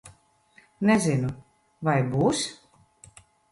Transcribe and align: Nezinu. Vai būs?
Nezinu. 0.91 1.29
Vai 1.91 1.97
būs? 2.17 2.43